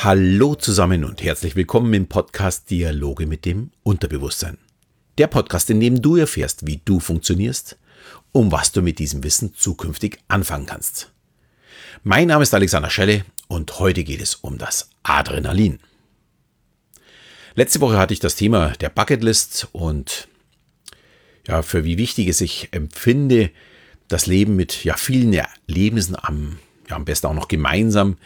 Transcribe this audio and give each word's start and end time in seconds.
Hallo 0.00 0.54
zusammen 0.54 1.04
und 1.04 1.24
herzlich 1.24 1.56
willkommen 1.56 1.92
im 1.92 2.06
Podcast 2.06 2.70
Dialoge 2.70 3.26
mit 3.26 3.44
dem 3.44 3.72
Unterbewusstsein. 3.82 4.56
Der 5.18 5.26
Podcast, 5.26 5.70
in 5.70 5.80
dem 5.80 6.00
du 6.00 6.14
erfährst, 6.14 6.68
wie 6.68 6.80
du 6.84 7.00
funktionierst, 7.00 7.76
um 8.30 8.52
was 8.52 8.70
du 8.70 8.80
mit 8.80 9.00
diesem 9.00 9.24
Wissen 9.24 9.54
zukünftig 9.56 10.20
anfangen 10.28 10.66
kannst. 10.66 11.10
Mein 12.04 12.28
Name 12.28 12.44
ist 12.44 12.54
Alexander 12.54 12.90
Schelle 12.90 13.24
und 13.48 13.80
heute 13.80 14.04
geht 14.04 14.22
es 14.22 14.36
um 14.36 14.56
das 14.56 14.88
Adrenalin. 15.02 15.80
Letzte 17.56 17.80
Woche 17.80 17.98
hatte 17.98 18.14
ich 18.14 18.20
das 18.20 18.36
Thema 18.36 18.74
der 18.80 18.90
Bucketlist 18.90 19.66
und 19.72 20.28
ja, 21.48 21.62
für 21.62 21.82
wie 21.82 21.98
wichtig 21.98 22.28
es 22.28 22.40
ich 22.40 22.68
empfinde, 22.70 23.50
das 24.06 24.26
Leben 24.26 24.54
mit 24.54 24.84
ja, 24.84 24.94
vielen 24.94 25.32
Erlebnissen 25.32 26.14
am 26.16 26.60
ja, 26.88 26.96
am 26.96 27.04
besten 27.04 27.26
auch 27.26 27.34
noch 27.34 27.48
gemeinsam, 27.48 28.16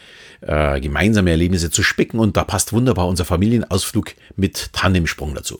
äh, 0.41 0.79
gemeinsame 0.79 1.31
Erlebnisse 1.31 1.69
zu 1.69 1.83
spicken. 1.83 2.19
Und 2.19 2.37
da 2.37 2.43
passt 2.43 2.73
wunderbar 2.73 3.07
unser 3.07 3.25
Familienausflug 3.25 4.13
mit 4.35 4.71
Tandemsprung 4.73 5.33
dazu. 5.35 5.59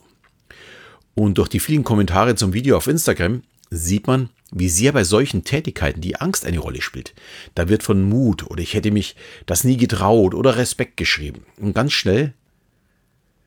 Und 1.15 1.37
durch 1.37 1.49
die 1.49 1.59
vielen 1.59 1.83
Kommentare 1.83 2.35
zum 2.35 2.53
Video 2.53 2.77
auf 2.77 2.87
Instagram 2.87 3.43
sieht 3.69 4.07
man, 4.07 4.29
wie 4.51 4.69
sehr 4.69 4.91
bei 4.91 5.03
solchen 5.03 5.43
Tätigkeiten 5.43 6.01
die 6.01 6.15
Angst 6.15 6.45
eine 6.45 6.59
Rolle 6.59 6.81
spielt. 6.81 7.13
Da 7.55 7.69
wird 7.69 7.83
von 7.83 8.03
Mut 8.03 8.49
oder 8.49 8.61
ich 8.61 8.73
hätte 8.73 8.91
mich 8.91 9.15
das 9.45 9.63
nie 9.63 9.77
getraut 9.77 10.33
oder 10.33 10.57
Respekt 10.57 10.97
geschrieben. 10.97 11.45
Und 11.57 11.73
ganz 11.73 11.93
schnell 11.93 12.33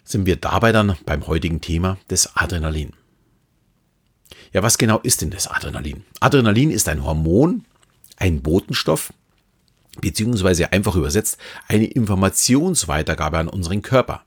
sind 0.04 0.26
wir 0.26 0.36
dabei 0.36 0.72
dann 0.72 0.96
beim 1.04 1.26
heutigen 1.26 1.60
Thema 1.60 1.98
des 2.10 2.36
Adrenalin. 2.36 2.92
Ja, 4.52 4.62
was 4.62 4.78
genau 4.78 4.98
ist 5.00 5.22
denn 5.22 5.30
das 5.30 5.46
Adrenalin? 5.48 6.04
Adrenalin 6.20 6.70
ist 6.70 6.88
ein 6.88 7.04
Hormon, 7.04 7.64
ein 8.16 8.42
Botenstoff, 8.42 9.12
beziehungsweise 10.00 10.72
einfach 10.72 10.96
übersetzt 10.96 11.38
eine 11.68 11.86
Informationsweitergabe 11.86 13.38
an 13.38 13.48
unseren 13.48 13.82
Körper. 13.82 14.22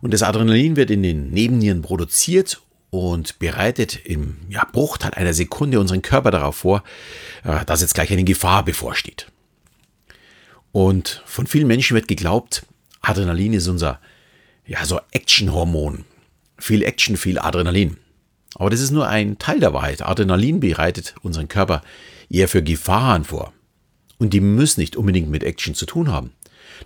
Und 0.00 0.12
das 0.12 0.22
Adrenalin 0.22 0.76
wird 0.76 0.90
in 0.90 1.02
den 1.02 1.30
Nebennieren 1.30 1.82
produziert 1.82 2.60
und 2.90 3.38
bereitet 3.38 4.04
im 4.04 4.36
ja, 4.48 4.66
Bruchteil 4.70 5.14
einer 5.14 5.34
Sekunde 5.34 5.80
unseren 5.80 6.02
Körper 6.02 6.30
darauf 6.30 6.56
vor, 6.56 6.84
äh, 7.42 7.64
dass 7.64 7.80
jetzt 7.80 7.94
gleich 7.94 8.12
eine 8.12 8.24
Gefahr 8.24 8.64
bevorsteht. 8.64 9.26
Und 10.72 11.22
von 11.26 11.46
vielen 11.46 11.66
Menschen 11.66 11.94
wird 11.94 12.08
geglaubt, 12.08 12.66
Adrenalin 13.00 13.52
ist 13.52 13.68
unser 13.68 14.00
ja, 14.66 14.84
so 14.84 15.00
Action-Hormon. 15.10 16.04
Viel 16.58 16.82
Action, 16.82 17.16
viel 17.16 17.38
Adrenalin. 17.38 17.96
Aber 18.54 18.70
das 18.70 18.80
ist 18.80 18.90
nur 18.90 19.08
ein 19.08 19.38
Teil 19.38 19.60
der 19.60 19.72
Wahrheit. 19.72 20.02
Adrenalin 20.02 20.60
bereitet 20.60 21.14
unseren 21.22 21.48
Körper 21.48 21.82
eher 22.30 22.48
für 22.48 22.62
Gefahren 22.62 23.24
vor. 23.24 23.52
Und 24.18 24.32
die 24.32 24.40
müssen 24.40 24.80
nicht 24.80 24.96
unbedingt 24.96 25.30
mit 25.30 25.42
Action 25.42 25.74
zu 25.74 25.86
tun 25.86 26.10
haben. 26.10 26.32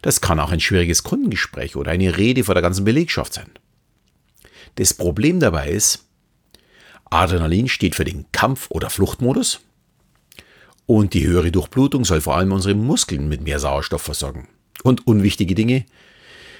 Das 0.02 0.20
kann 0.20 0.40
auch 0.40 0.50
ein 0.50 0.60
schwieriges 0.60 1.02
Kundengespräch 1.02 1.76
oder 1.76 1.90
eine 1.90 2.16
Rede 2.16 2.44
vor 2.44 2.54
der 2.54 2.62
ganzen 2.62 2.84
Belegschaft 2.84 3.34
sein. 3.34 3.50
Das 4.76 4.94
Problem 4.94 5.40
dabei 5.40 5.70
ist, 5.70 6.04
Adrenalin 7.10 7.68
steht 7.68 7.94
für 7.94 8.04
den 8.04 8.26
Kampf- 8.32 8.70
oder 8.70 8.90
Fluchtmodus 8.90 9.60
und 10.86 11.14
die 11.14 11.26
höhere 11.26 11.50
Durchblutung 11.50 12.04
soll 12.04 12.20
vor 12.20 12.36
allem 12.36 12.52
unsere 12.52 12.74
Muskeln 12.74 13.28
mit 13.28 13.42
mehr 13.42 13.58
Sauerstoff 13.58 14.02
versorgen. 14.02 14.48
Und 14.82 15.06
unwichtige 15.06 15.54
Dinge, 15.54 15.84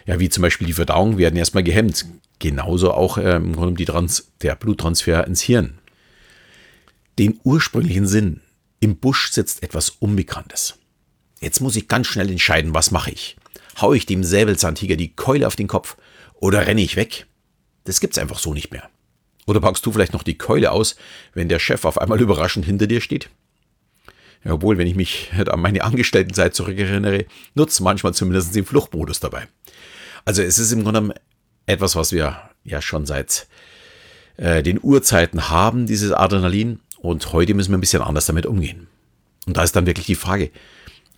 ja, 0.06 0.18
wie 0.18 0.28
zum 0.28 0.42
Beispiel 0.42 0.66
die 0.66 0.72
Verdauung, 0.72 1.18
werden 1.18 1.36
erstmal 1.36 1.62
gehemmt. 1.62 2.06
Genauso 2.38 2.92
auch 2.92 3.18
äh, 3.18 3.40
Grunde 3.52 3.74
die 3.74 3.84
Trans 3.84 4.30
der 4.42 4.54
Bluttransfer 4.54 5.26
ins 5.26 5.42
Hirn. 5.42 5.78
Den 7.18 7.40
ursprünglichen 7.42 8.06
Sinn 8.06 8.40
im 8.80 8.96
Busch 8.96 9.30
sitzt 9.30 9.62
etwas 9.62 9.90
Unbekanntes. 9.90 10.78
Jetzt 11.40 11.60
muss 11.60 11.76
ich 11.76 11.88
ganz 11.88 12.06
schnell 12.06 12.30
entscheiden, 12.30 12.74
was 12.74 12.90
mache 12.90 13.10
ich? 13.10 13.36
Hau 13.80 13.92
ich 13.92 14.06
dem 14.06 14.24
Säbelzahntiger 14.24 14.96
die 14.96 15.14
Keule 15.14 15.46
auf 15.46 15.56
den 15.56 15.68
Kopf 15.68 15.96
oder 16.34 16.66
renne 16.66 16.80
ich 16.80 16.96
weg? 16.96 17.26
Das 17.84 18.00
gibt's 18.00 18.18
einfach 18.18 18.38
so 18.38 18.54
nicht 18.54 18.72
mehr. 18.72 18.88
Oder 19.46 19.60
packst 19.60 19.86
du 19.86 19.92
vielleicht 19.92 20.12
noch 20.12 20.22
die 20.22 20.36
Keule 20.36 20.72
aus, 20.72 20.96
wenn 21.32 21.48
der 21.48 21.58
Chef 21.58 21.84
auf 21.84 21.98
einmal 21.98 22.20
überraschend 22.20 22.66
hinter 22.66 22.86
dir 22.86 23.00
steht? 23.00 23.30
Ja, 24.44 24.52
obwohl, 24.52 24.78
wenn 24.78 24.86
ich 24.86 24.94
mich 24.94 25.30
an 25.32 25.60
meine 25.60 25.82
Angestelltenzeit 25.82 26.54
zurückerinnere, 26.54 27.26
nutzt 27.54 27.80
manchmal 27.80 28.14
zumindest 28.14 28.54
den 28.54 28.64
Fluchtmodus 28.64 29.20
dabei. 29.20 29.48
Also 30.24 30.42
es 30.42 30.58
ist 30.58 30.72
im 30.72 30.84
Grunde 30.84 31.14
etwas, 31.66 31.96
was 31.96 32.12
wir 32.12 32.50
ja 32.64 32.82
schon 32.82 33.06
seit 33.06 33.46
äh, 34.36 34.62
den 34.62 34.78
Urzeiten 34.82 35.48
haben, 35.48 35.86
dieses 35.86 36.12
Adrenalin. 36.12 36.80
Und 37.00 37.32
heute 37.32 37.54
müssen 37.54 37.70
wir 37.70 37.78
ein 37.78 37.82
bisschen 37.82 38.02
anders 38.02 38.26
damit 38.26 38.46
umgehen. 38.46 38.88
Und 39.46 39.56
da 39.56 39.62
ist 39.62 39.74
dann 39.76 39.86
wirklich 39.86 40.06
die 40.06 40.14
Frage, 40.14 40.50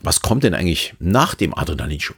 was 0.00 0.22
kommt 0.22 0.44
denn 0.44 0.54
eigentlich 0.54 0.94
nach 0.98 1.34
dem 1.34 1.56
Adrenalinschub? 1.56 2.16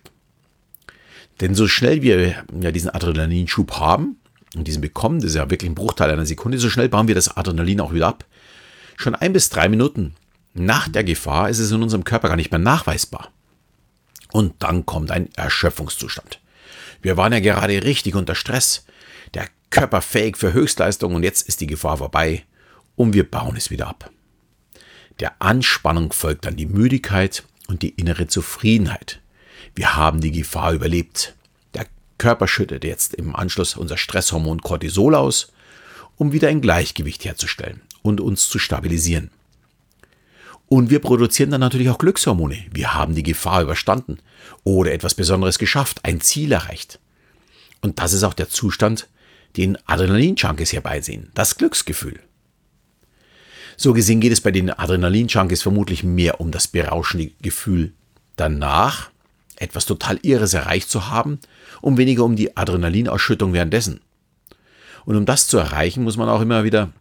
Denn 1.40 1.54
so 1.54 1.66
schnell 1.66 2.02
wir 2.02 2.44
ja 2.60 2.70
diesen 2.70 2.90
Adrenalinschub 2.90 3.72
haben 3.78 4.16
und 4.54 4.68
diesen 4.68 4.80
bekommen, 4.80 5.20
das 5.20 5.30
ist 5.30 5.36
ja 5.36 5.50
wirklich 5.50 5.70
ein 5.70 5.74
Bruchteil 5.74 6.10
einer 6.10 6.26
Sekunde, 6.26 6.58
so 6.58 6.70
schnell 6.70 6.88
bauen 6.88 7.08
wir 7.08 7.14
das 7.14 7.36
Adrenalin 7.36 7.80
auch 7.80 7.92
wieder 7.92 8.08
ab. 8.08 8.24
Schon 8.96 9.14
ein 9.14 9.32
bis 9.32 9.48
drei 9.48 9.68
Minuten 9.68 10.14
nach 10.54 10.88
der 10.88 11.02
Gefahr 11.02 11.48
ist 11.48 11.58
es 11.58 11.70
in 11.70 11.82
unserem 11.82 12.04
Körper 12.04 12.28
gar 12.28 12.36
nicht 12.36 12.50
mehr 12.50 12.58
nachweisbar. 12.58 13.30
Und 14.32 14.54
dann 14.62 14.86
kommt 14.86 15.10
ein 15.10 15.28
Erschöpfungszustand. 15.34 16.40
Wir 17.00 17.16
waren 17.16 17.32
ja 17.32 17.40
gerade 17.40 17.82
richtig 17.82 18.14
unter 18.14 18.34
Stress, 18.34 18.84
der 19.34 19.48
Körper 19.70 20.02
fähig 20.02 20.36
für 20.36 20.52
Höchstleistung 20.52 21.14
und 21.14 21.22
jetzt 21.22 21.48
ist 21.48 21.60
die 21.60 21.66
Gefahr 21.66 21.96
vorbei 21.96 22.44
und 22.96 23.14
wir 23.14 23.28
bauen 23.28 23.56
es 23.56 23.70
wieder 23.70 23.88
ab. 23.88 24.10
Der 25.20 25.40
Anspannung 25.40 26.12
folgt 26.12 26.46
dann 26.46 26.56
die 26.56 26.66
Müdigkeit 26.66 27.44
und 27.68 27.82
die 27.82 27.90
innere 27.90 28.26
Zufriedenheit. 28.26 29.20
Wir 29.74 29.96
haben 29.96 30.20
die 30.20 30.32
Gefahr 30.32 30.72
überlebt. 30.72 31.34
Der 31.74 31.86
Körper 32.18 32.48
schüttet 32.48 32.84
jetzt 32.84 33.14
im 33.14 33.34
Anschluss 33.34 33.76
unser 33.76 33.96
Stresshormon 33.96 34.62
Cortisol 34.62 35.14
aus, 35.14 35.52
um 36.16 36.32
wieder 36.32 36.48
ein 36.48 36.60
Gleichgewicht 36.60 37.24
herzustellen 37.24 37.80
und 38.02 38.20
uns 38.20 38.48
zu 38.48 38.58
stabilisieren. 38.58 39.30
Und 40.68 40.90
wir 40.90 41.00
produzieren 41.00 41.50
dann 41.50 41.60
natürlich 41.60 41.90
auch 41.90 41.98
Glückshormone. 41.98 42.64
Wir 42.72 42.94
haben 42.94 43.14
die 43.14 43.22
Gefahr 43.22 43.62
überstanden 43.62 44.18
oder 44.64 44.92
etwas 44.92 45.14
Besonderes 45.14 45.58
geschafft, 45.58 46.00
ein 46.02 46.20
Ziel 46.20 46.50
erreicht. 46.52 46.98
Und 47.82 47.98
das 47.98 48.12
ist 48.12 48.22
auch 48.22 48.32
der 48.32 48.48
Zustand, 48.48 49.08
den 49.56 49.76
Adrenalin-Junkies 49.86 50.72
herbeisehen, 50.72 51.30
das 51.34 51.58
Glücksgefühl. 51.58 52.20
So 53.82 53.92
gesehen 53.94 54.20
geht 54.20 54.30
es 54.30 54.40
bei 54.40 54.52
den 54.52 54.70
Adrenalin-Junkies 54.70 55.60
vermutlich 55.60 56.04
mehr 56.04 56.40
um 56.40 56.52
das 56.52 56.68
berauschende 56.68 57.32
Gefühl 57.42 57.92
danach, 58.36 59.10
etwas 59.56 59.86
total 59.86 60.20
Irres 60.22 60.54
erreicht 60.54 60.88
zu 60.88 61.10
haben, 61.10 61.40
um 61.80 61.98
weniger 61.98 62.22
um 62.22 62.36
die 62.36 62.56
Adrenalinausschüttung 62.56 63.52
währenddessen. 63.52 63.98
Und 65.04 65.16
um 65.16 65.26
das 65.26 65.48
zu 65.48 65.58
erreichen, 65.58 66.04
muss 66.04 66.16
man 66.16 66.28
auch 66.28 66.40
immer 66.40 66.62
wieder 66.62 66.92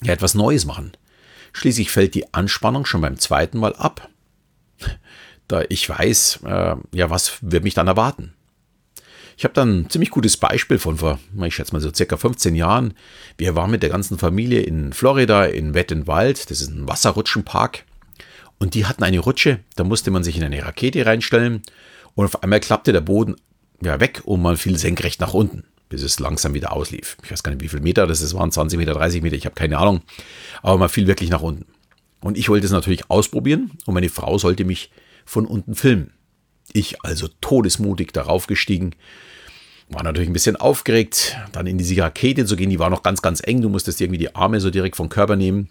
ja, 0.00 0.12
etwas 0.12 0.34
Neues 0.34 0.64
machen. 0.64 0.92
Schließlich 1.52 1.90
fällt 1.90 2.14
die 2.14 2.32
Anspannung 2.32 2.86
schon 2.86 3.00
beim 3.00 3.18
zweiten 3.18 3.58
Mal 3.58 3.74
ab. 3.74 4.08
Da 5.48 5.64
ich 5.68 5.88
weiß, 5.88 6.38
äh, 6.44 6.76
ja, 6.92 7.10
was 7.10 7.38
wird 7.40 7.64
mich 7.64 7.74
dann 7.74 7.88
erwarten. 7.88 8.32
Ich 9.38 9.44
habe 9.44 9.52
dann 9.52 9.80
ein 9.80 9.90
ziemlich 9.90 10.10
gutes 10.10 10.38
Beispiel 10.38 10.78
von 10.78 10.96
vor, 10.96 11.18
ich 11.44 11.54
schätze 11.54 11.74
mal 11.74 11.80
so 11.80 11.92
circa 11.92 12.16
15 12.16 12.54
Jahren. 12.54 12.94
Wir 13.36 13.54
waren 13.54 13.70
mit 13.70 13.82
der 13.82 13.90
ganzen 13.90 14.18
Familie 14.18 14.60
in 14.60 14.94
Florida, 14.94 15.44
in 15.44 15.74
Wettenwald. 15.74 16.50
Das 16.50 16.62
ist 16.62 16.70
ein 16.70 16.88
Wasserrutschenpark. 16.88 17.84
Und 18.58 18.72
die 18.72 18.86
hatten 18.86 19.04
eine 19.04 19.18
Rutsche, 19.18 19.60
da 19.74 19.84
musste 19.84 20.10
man 20.10 20.24
sich 20.24 20.38
in 20.38 20.44
eine 20.44 20.64
Rakete 20.64 21.04
reinstellen. 21.04 21.60
Und 22.14 22.24
auf 22.24 22.42
einmal 22.42 22.60
klappte 22.60 22.94
der 22.94 23.02
Boden 23.02 23.36
ja, 23.82 24.00
weg 24.00 24.22
und 24.24 24.40
man 24.40 24.56
fiel 24.56 24.78
senkrecht 24.78 25.20
nach 25.20 25.34
unten, 25.34 25.64
bis 25.90 26.02
es 26.02 26.18
langsam 26.18 26.54
wieder 26.54 26.72
auslief. 26.72 27.18
Ich 27.22 27.30
weiß 27.30 27.42
gar 27.42 27.52
nicht, 27.52 27.62
wie 27.62 27.68
viele 27.68 27.82
Meter 27.82 28.06
das 28.06 28.34
waren 28.34 28.50
20 28.50 28.78
Meter, 28.78 28.94
30 28.94 29.20
Meter, 29.22 29.36
ich 29.36 29.44
habe 29.44 29.54
keine 29.54 29.76
Ahnung. 29.76 30.00
Aber 30.62 30.78
man 30.78 30.88
fiel 30.88 31.06
wirklich 31.06 31.28
nach 31.28 31.42
unten. 31.42 31.66
Und 32.20 32.38
ich 32.38 32.48
wollte 32.48 32.64
es 32.64 32.72
natürlich 32.72 33.10
ausprobieren 33.10 33.72
und 33.84 33.92
meine 33.92 34.08
Frau 34.08 34.38
sollte 34.38 34.64
mich 34.64 34.90
von 35.26 35.44
unten 35.44 35.74
filmen. 35.74 36.12
Ich 36.72 37.02
also 37.04 37.28
todesmutig 37.40 38.12
darauf 38.12 38.46
gestiegen, 38.46 38.92
war 39.88 40.02
natürlich 40.02 40.28
ein 40.28 40.32
bisschen 40.32 40.56
aufgeregt, 40.56 41.36
dann 41.52 41.66
in 41.66 41.78
diese 41.78 42.00
Rakete 42.02 42.44
zu 42.44 42.56
gehen, 42.56 42.70
die 42.70 42.78
war 42.78 42.90
noch 42.90 43.02
ganz, 43.02 43.22
ganz 43.22 43.40
eng, 43.44 43.62
du 43.62 43.68
musstest 43.68 44.00
irgendwie 44.00 44.18
die 44.18 44.34
Arme 44.34 44.60
so 44.60 44.70
direkt 44.70 44.96
vom 44.96 45.08
Körper 45.08 45.36
nehmen. 45.36 45.68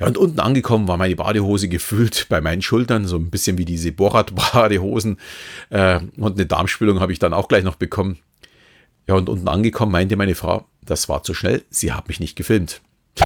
Ja, 0.00 0.06
und 0.06 0.18
unten 0.18 0.40
angekommen 0.40 0.88
war 0.88 0.96
meine 0.96 1.16
Badehose 1.16 1.68
gefüllt 1.68 2.26
bei 2.28 2.40
meinen 2.40 2.62
Schultern, 2.62 3.06
so 3.06 3.16
ein 3.16 3.30
bisschen 3.30 3.56
wie 3.58 3.64
diese 3.64 3.92
Borat-Badehosen. 3.92 5.18
Äh, 5.70 6.00
und 6.16 6.34
eine 6.34 6.46
Darmspülung 6.46 7.00
habe 7.00 7.12
ich 7.12 7.18
dann 7.18 7.32
auch 7.32 7.48
gleich 7.48 7.64
noch 7.64 7.76
bekommen. 7.76 8.18
Ja, 9.06 9.14
und 9.14 9.28
unten 9.28 9.48
angekommen 9.48 9.92
meinte 9.92 10.16
meine 10.16 10.34
Frau, 10.34 10.66
das 10.82 11.08
war 11.08 11.22
zu 11.22 11.32
schnell, 11.32 11.64
sie 11.70 11.92
hat 11.92 12.08
mich 12.08 12.20
nicht 12.20 12.36
gefilmt. 12.36 12.80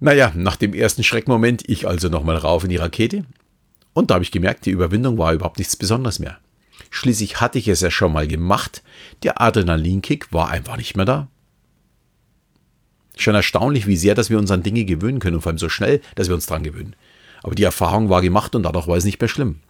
naja, 0.00 0.32
nach 0.34 0.56
dem 0.56 0.74
ersten 0.74 1.04
Schreckmoment, 1.04 1.68
ich 1.68 1.86
also 1.86 2.08
nochmal 2.08 2.36
rauf 2.36 2.64
in 2.64 2.70
die 2.70 2.76
Rakete, 2.76 3.24
und 3.98 4.10
da 4.10 4.14
habe 4.14 4.24
ich 4.24 4.30
gemerkt, 4.30 4.64
die 4.66 4.70
Überwindung 4.70 5.18
war 5.18 5.32
überhaupt 5.32 5.58
nichts 5.58 5.76
Besonderes 5.76 6.18
mehr. 6.18 6.38
Schließlich 6.90 7.40
hatte 7.40 7.58
ich 7.58 7.68
es 7.68 7.80
ja 7.80 7.90
schon 7.90 8.12
mal 8.12 8.28
gemacht. 8.28 8.82
Der 9.22 9.40
Adrenalinkick 9.40 10.32
war 10.32 10.48
einfach 10.50 10.76
nicht 10.76 10.96
mehr 10.96 11.04
da. 11.04 11.28
Schon 13.16 13.34
erstaunlich, 13.34 13.86
wie 13.88 13.96
sehr, 13.96 14.14
dass 14.14 14.30
wir 14.30 14.38
uns 14.38 14.50
an 14.50 14.62
Dinge 14.62 14.84
gewöhnen 14.84 15.18
können 15.18 15.36
und 15.36 15.42
vor 15.42 15.50
allem 15.50 15.58
so 15.58 15.68
schnell, 15.68 16.00
dass 16.14 16.28
wir 16.28 16.34
uns 16.34 16.46
dran 16.46 16.62
gewöhnen. 16.62 16.94
Aber 17.42 17.56
die 17.56 17.64
Erfahrung 17.64 18.08
war 18.08 18.22
gemacht 18.22 18.54
und 18.54 18.62
dadurch 18.62 18.86
war 18.86 18.96
es 18.96 19.04
nicht 19.04 19.20
mehr 19.20 19.28
schlimm. 19.28 19.60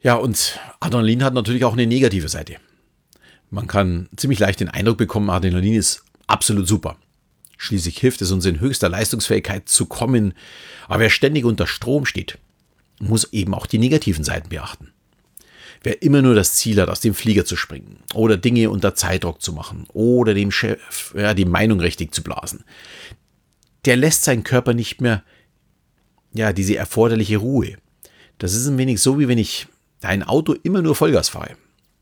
Ja, 0.00 0.14
und 0.14 0.58
Adrenalin 0.80 1.22
hat 1.22 1.34
natürlich 1.34 1.64
auch 1.64 1.74
eine 1.74 1.86
negative 1.86 2.28
Seite. 2.28 2.56
Man 3.50 3.66
kann 3.66 4.08
ziemlich 4.16 4.38
leicht 4.38 4.60
den 4.60 4.70
Eindruck 4.70 4.96
bekommen, 4.96 5.28
Adrenalin 5.28 5.74
ist 5.74 6.04
absolut 6.26 6.66
super. 6.66 6.96
Schließlich 7.58 7.98
hilft 7.98 8.22
es 8.22 8.30
uns 8.30 8.46
in 8.46 8.60
höchster 8.60 8.88
Leistungsfähigkeit 8.88 9.68
zu 9.68 9.86
kommen. 9.86 10.32
Aber 10.86 11.00
wer 11.00 11.10
ständig 11.10 11.44
unter 11.44 11.66
Strom 11.66 12.06
steht, 12.06 12.38
muss 13.00 13.32
eben 13.32 13.52
auch 13.52 13.66
die 13.66 13.78
negativen 13.78 14.24
Seiten 14.24 14.48
beachten. 14.48 14.92
Wer 15.82 16.02
immer 16.02 16.22
nur 16.22 16.34
das 16.34 16.54
Ziel 16.54 16.80
hat, 16.80 16.88
aus 16.88 17.00
dem 17.00 17.14
Flieger 17.14 17.44
zu 17.44 17.56
springen 17.56 17.98
oder 18.14 18.36
Dinge 18.36 18.70
unter 18.70 18.94
Zeitdruck 18.94 19.42
zu 19.42 19.52
machen 19.52 19.86
oder 19.92 20.34
dem 20.34 20.50
Chef 20.50 21.14
ja, 21.16 21.34
die 21.34 21.44
Meinung 21.44 21.80
richtig 21.80 22.14
zu 22.14 22.22
blasen, 22.22 22.64
der 23.84 23.96
lässt 23.96 24.24
seinen 24.24 24.44
Körper 24.44 24.72
nicht 24.72 25.00
mehr 25.00 25.22
ja, 26.32 26.52
diese 26.52 26.76
erforderliche 26.76 27.38
Ruhe. 27.38 27.76
Das 28.38 28.54
ist 28.54 28.66
ein 28.66 28.78
wenig 28.78 29.00
so, 29.00 29.18
wie 29.18 29.28
wenn 29.28 29.38
ich 29.38 29.66
ein 30.02 30.22
Auto 30.22 30.54
immer 30.62 30.82
nur 30.82 30.94
Vollgas 30.94 31.28
fahre 31.28 31.56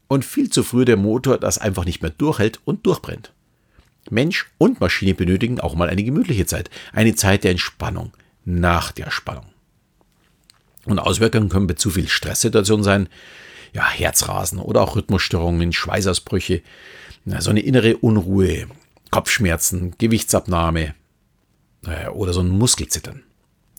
und 0.08 0.24
viel 0.24 0.50
zu 0.50 0.62
früh 0.62 0.84
der 0.84 0.96
Motor 0.96 1.38
das 1.38 1.58
einfach 1.58 1.84
nicht 1.84 2.02
mehr 2.02 2.10
durchhält 2.10 2.60
und 2.64 2.86
durchbrennt. 2.86 3.32
Mensch 4.10 4.46
und 4.58 4.80
Maschine 4.80 5.14
benötigen 5.14 5.60
auch 5.60 5.74
mal 5.74 5.88
eine 5.88 6.04
gemütliche 6.04 6.46
Zeit, 6.46 6.70
eine 6.92 7.14
Zeit 7.14 7.44
der 7.44 7.52
Entspannung 7.52 8.12
nach 8.44 8.92
der 8.92 9.10
Spannung. 9.10 9.46
Und 10.84 10.98
Auswirkungen 10.98 11.48
können 11.48 11.66
bei 11.66 11.74
zu 11.74 11.90
viel 11.90 12.08
Stresssituationen 12.08 12.84
sein, 12.84 13.08
ja, 13.72 13.88
Herzrasen 13.88 14.58
oder 14.58 14.82
auch 14.82 14.96
Rhythmusstörungen, 14.96 15.72
Schweißausbrüche, 15.72 16.62
so 17.38 17.50
eine 17.50 17.60
innere 17.60 17.96
Unruhe, 17.96 18.68
Kopfschmerzen, 19.10 19.94
Gewichtsabnahme 19.98 20.94
äh, 21.86 22.08
oder 22.08 22.32
so 22.32 22.40
ein 22.40 22.48
Muskelzittern. 22.48 23.22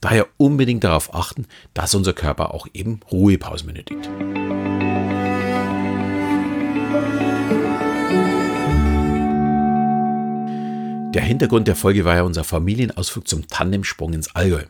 Daher 0.01 0.27
unbedingt 0.37 0.83
darauf 0.83 1.13
achten, 1.15 1.47
dass 1.73 1.95
unser 1.95 2.13
Körper 2.13 2.53
auch 2.53 2.67
eben 2.73 2.99
Ruhepausen 3.11 3.67
benötigt. 3.67 4.09
Der 11.13 11.23
Hintergrund 11.23 11.67
der 11.67 11.75
Folge 11.75 12.03
war 12.05 12.15
ja 12.15 12.23
unser 12.23 12.43
Familienausflug 12.43 13.27
zum 13.27 13.47
Tandemsprung 13.47 14.13
ins 14.13 14.35
Allgäu. 14.35 14.63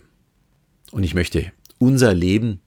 Und 0.92 1.04
ich 1.04 1.14
möchte 1.14 1.52
unser 1.80 2.14
Leben 2.14 2.62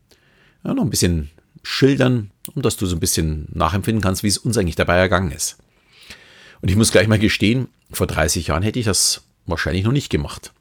ja, 0.65 0.75
noch 0.75 0.83
ein 0.83 0.91
bisschen 0.91 1.31
schildern, 1.63 2.33
um 2.55 2.63
dass 2.63 2.77
du 2.77 2.87
so 2.87 2.97
ein 2.97 3.01
bisschen 3.01 3.49
nachempfinden 3.53 4.03
kannst, 4.03 4.23
wie 4.23 4.29
es 4.29 4.39
uns 4.39 4.59
eigentlich 4.59 4.77
dabei 4.77 4.97
ergangen 4.97 5.31
ist. 5.31 5.59
Und 6.61 6.71
ich 6.71 6.77
muss 6.77 6.93
gleich 6.93 7.09
mal 7.09 7.19
gestehen, 7.19 7.69
vor 7.91 8.07
30 8.07 8.49
Jahren 8.49 8.63
hätte 8.63 8.79
ich 8.79 8.87
das 8.87 9.23
wahrscheinlich 9.47 9.85
noch 9.85 9.93
nicht 9.93 10.11
gemacht. 10.11 10.53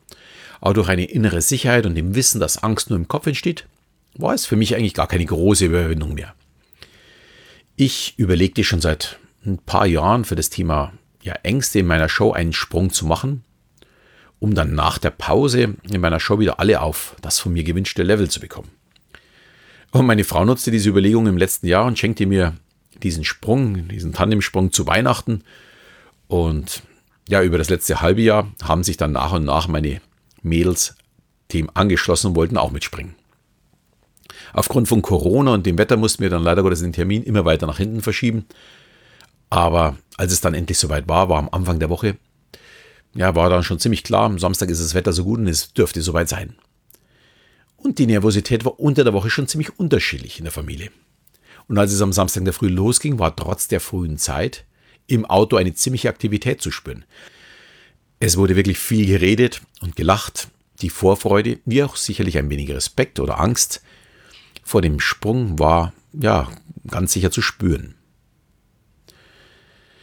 Aber 0.61 0.73
durch 0.73 0.89
eine 0.89 1.05
innere 1.05 1.41
Sicherheit 1.41 1.85
und 1.85 1.95
dem 1.95 2.15
Wissen, 2.15 2.39
dass 2.39 2.63
Angst 2.63 2.89
nur 2.89 2.99
im 2.99 3.07
Kopf 3.07 3.27
entsteht, 3.27 3.65
war 4.15 4.33
es 4.33 4.45
für 4.45 4.55
mich 4.55 4.75
eigentlich 4.75 4.93
gar 4.93 5.07
keine 5.07 5.25
große 5.25 5.65
Überwindung 5.65 6.13
mehr. 6.13 6.35
Ich 7.75 8.13
überlegte 8.17 8.63
schon 8.63 8.81
seit 8.81 9.19
ein 9.45 9.57
paar 9.57 9.85
Jahren 9.85 10.25
für 10.25 10.35
das 10.35 10.49
Thema 10.49 10.93
ja, 11.21 11.33
Ängste 11.43 11.79
in 11.79 11.87
meiner 11.87 12.09
Show 12.09 12.31
einen 12.31 12.53
Sprung 12.53 12.91
zu 12.91 13.05
machen, 13.05 13.43
um 14.39 14.55
dann 14.55 14.73
nach 14.73 14.97
der 14.97 15.09
Pause 15.09 15.75
in 15.89 16.01
meiner 16.01 16.19
Show 16.19 16.39
wieder 16.39 16.59
alle 16.59 16.81
auf 16.81 17.15
das 17.21 17.39
von 17.39 17.53
mir 17.53 17.63
gewünschte 17.63 18.03
Level 18.03 18.29
zu 18.29 18.39
bekommen. 18.39 18.69
Und 19.91 20.05
meine 20.05 20.23
Frau 20.23 20.45
nutzte 20.45 20.71
diese 20.71 20.89
Überlegung 20.89 21.27
im 21.27 21.37
letzten 21.37 21.67
Jahr 21.67 21.85
und 21.85 21.97
schenkte 21.97 22.25
mir 22.25 22.55
diesen 23.01 23.23
Sprung, 23.23 23.87
diesen 23.87 24.13
Tandemsprung 24.13 24.71
zu 24.71 24.85
Weihnachten. 24.85 25.43
Und 26.27 26.83
ja, 27.27 27.41
über 27.41 27.57
das 27.57 27.69
letzte 27.69 28.01
halbe 28.01 28.21
Jahr 28.21 28.51
haben 28.61 28.83
sich 28.83 28.97
dann 28.97 29.11
nach 29.11 29.33
und 29.33 29.45
nach 29.45 29.67
meine 29.67 30.01
Mädels 30.41 30.95
dem 31.53 31.69
angeschlossen 31.73 32.27
und 32.27 32.35
wollten 32.35 32.57
auch 32.57 32.71
mitspringen. 32.71 33.15
Aufgrund 34.53 34.87
von 34.87 35.01
Corona 35.01 35.53
und 35.53 35.65
dem 35.65 35.77
Wetter 35.77 35.97
mussten 35.97 36.21
wir 36.21 36.29
dann 36.29 36.43
leider 36.43 36.63
Gottes 36.63 36.81
den 36.81 36.93
Termin 36.93 37.23
immer 37.23 37.45
weiter 37.45 37.67
nach 37.67 37.77
hinten 37.77 38.01
verschieben. 38.01 38.45
Aber 39.49 39.97
als 40.17 40.31
es 40.31 40.41
dann 40.41 40.53
endlich 40.53 40.77
soweit 40.77 41.07
war, 41.07 41.29
war 41.29 41.39
am 41.39 41.49
Anfang 41.49 41.79
der 41.79 41.89
Woche, 41.89 42.17
ja, 43.15 43.35
war 43.35 43.49
dann 43.49 43.63
schon 43.63 43.79
ziemlich 43.79 44.03
klar, 44.03 44.25
am 44.25 44.39
Samstag 44.39 44.69
ist 44.69 44.81
das 44.81 44.93
Wetter 44.93 45.13
so 45.13 45.23
gut 45.23 45.39
und 45.39 45.47
es 45.47 45.73
dürfte 45.73 46.01
soweit 46.01 46.29
sein. 46.29 46.55
Und 47.77 47.97
die 47.97 48.05
Nervosität 48.05 48.65
war 48.65 48.79
unter 48.79 49.03
der 49.03 49.13
Woche 49.13 49.29
schon 49.29 49.47
ziemlich 49.47 49.79
unterschiedlich 49.79 50.37
in 50.37 50.45
der 50.45 50.51
Familie. 50.51 50.91
Und 51.67 51.77
als 51.77 51.91
es 51.91 52.01
am 52.01 52.13
Samstag 52.13 52.43
der 52.43 52.53
Früh 52.53 52.67
losging, 52.67 53.19
war 53.19 53.35
trotz 53.35 53.67
der 53.67 53.79
frühen 53.79 54.17
Zeit 54.17 54.65
im 55.07 55.25
Auto 55.25 55.55
eine 55.55 55.73
ziemliche 55.73 56.09
Aktivität 56.09 56.61
zu 56.61 56.71
spüren. 56.71 57.05
Es 58.19 58.37
wurde 58.37 58.55
wirklich 58.55 58.79
viel 58.79 59.05
geredet 59.05 59.61
und 59.81 59.95
gelacht. 59.95 60.49
Die 60.81 60.89
Vorfreude, 60.89 61.59
wie 61.65 61.83
auch 61.83 61.95
sicherlich 61.95 62.37
ein 62.37 62.49
wenig 62.49 62.69
Respekt 62.71 63.19
oder 63.19 63.39
Angst 63.39 63.81
vor 64.63 64.81
dem 64.81 64.99
Sprung 64.99 65.57
war 65.57 65.93
ja 66.13 66.47
ganz 66.87 67.13
sicher 67.13 67.31
zu 67.31 67.41
spüren. 67.41 67.95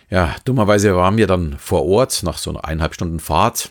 Ja, 0.08 0.36
dummerweise 0.44 0.94
waren 0.94 1.16
wir 1.16 1.26
dann 1.26 1.58
vor 1.58 1.84
Ort 1.84 2.22
nach 2.22 2.38
so 2.38 2.50
einer 2.50 2.64
eineinhalb 2.64 2.94
Stunden 2.94 3.18
Fahrt 3.18 3.70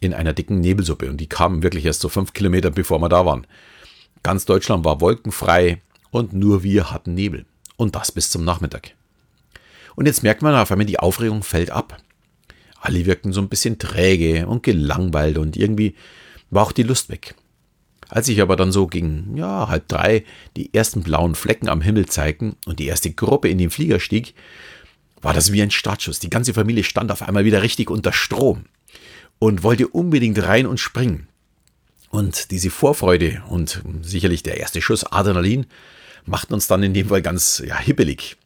in 0.00 0.12
einer 0.12 0.34
dicken 0.34 0.60
Nebelsuppe 0.60 1.08
und 1.08 1.16
die 1.18 1.28
kamen 1.28 1.62
wirklich 1.62 1.86
erst 1.86 2.00
so 2.00 2.08
fünf 2.08 2.32
Kilometer 2.34 2.70
bevor 2.70 2.98
wir 2.98 3.08
da 3.08 3.24
waren. 3.24 3.46
Ganz 4.22 4.44
Deutschland 4.44 4.84
war 4.84 5.00
wolkenfrei 5.00 5.80
und 6.10 6.34
nur 6.34 6.62
wir 6.62 6.90
hatten 6.90 7.14
Nebel. 7.14 7.46
Und 7.76 7.96
das 7.96 8.12
bis 8.12 8.30
zum 8.30 8.44
Nachmittag. 8.44 8.94
Und 9.96 10.06
jetzt 10.06 10.22
merkt 10.22 10.42
man 10.42 10.54
auf 10.54 10.70
einmal, 10.70 10.86
die 10.86 10.98
Aufregung 10.98 11.42
fällt 11.42 11.70
ab. 11.70 11.98
Alle 12.80 13.06
wirkten 13.06 13.32
so 13.32 13.40
ein 13.40 13.48
bisschen 13.48 13.78
träge 13.78 14.46
und 14.46 14.62
gelangweilt 14.62 15.38
und 15.38 15.56
irgendwie 15.56 15.94
war 16.50 16.64
auch 16.64 16.72
die 16.72 16.82
Lust 16.82 17.08
weg. 17.08 17.34
Als 18.08 18.28
ich 18.28 18.42
aber 18.42 18.56
dann 18.56 18.72
so 18.72 18.86
gegen 18.86 19.36
ja, 19.36 19.68
halb 19.68 19.88
drei 19.88 20.24
die 20.56 20.74
ersten 20.74 21.02
blauen 21.02 21.34
Flecken 21.34 21.68
am 21.68 21.80
Himmel 21.80 22.06
zeigten 22.06 22.56
und 22.66 22.78
die 22.78 22.86
erste 22.86 23.10
Gruppe 23.10 23.48
in 23.48 23.56
den 23.58 23.70
Flieger 23.70 24.00
stieg, 24.00 24.34
war 25.22 25.32
das 25.32 25.52
wie 25.52 25.62
ein 25.62 25.70
Startschuss. 25.70 26.18
Die 26.18 26.30
ganze 26.30 26.52
Familie 26.52 26.84
stand 26.84 27.10
auf 27.10 27.22
einmal 27.22 27.44
wieder 27.44 27.62
richtig 27.62 27.88
unter 27.90 28.12
Strom 28.12 28.64
und 29.38 29.62
wollte 29.62 29.88
unbedingt 29.88 30.42
rein 30.42 30.66
und 30.66 30.78
springen. 30.78 31.28
Und 32.10 32.50
diese 32.50 32.68
Vorfreude 32.68 33.42
und 33.48 33.82
sicherlich 34.02 34.42
der 34.42 34.58
erste 34.58 34.82
Schuss 34.82 35.04
Adrenalin 35.04 35.66
machten 36.26 36.52
uns 36.52 36.66
dann 36.66 36.82
in 36.82 36.92
dem 36.92 37.08
Fall 37.08 37.22
ganz 37.22 37.62
ja, 37.66 37.78
hippelig. 37.78 38.36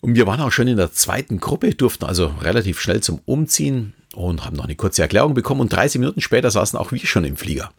Und 0.00 0.14
wir 0.14 0.26
waren 0.26 0.40
auch 0.40 0.52
schon 0.52 0.68
in 0.68 0.76
der 0.76 0.92
zweiten 0.92 1.40
Gruppe, 1.40 1.74
durften 1.74 2.04
also 2.04 2.26
relativ 2.40 2.80
schnell 2.80 3.00
zum 3.00 3.20
Umziehen 3.24 3.94
und 4.14 4.44
haben 4.44 4.56
noch 4.56 4.64
eine 4.64 4.76
kurze 4.76 5.02
Erklärung 5.02 5.34
bekommen. 5.34 5.60
Und 5.60 5.72
30 5.72 5.98
Minuten 5.98 6.20
später 6.20 6.50
saßen 6.50 6.78
auch 6.78 6.92
wir 6.92 7.00
schon 7.00 7.24
im 7.24 7.36
Flieger 7.36 7.72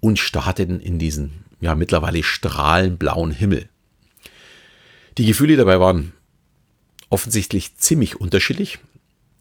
und 0.00 0.18
starteten 0.18 0.80
in 0.80 0.98
diesen 0.98 1.44
ja 1.60 1.74
mittlerweile 1.74 2.22
strahlenblauen 2.22 3.30
Himmel. 3.30 3.68
Die 5.18 5.26
Gefühle 5.26 5.56
dabei 5.56 5.78
waren 5.78 6.14
offensichtlich 7.12 7.76
ziemlich 7.76 8.20
unterschiedlich. 8.20 8.78